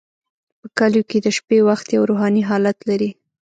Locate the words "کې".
1.09-1.17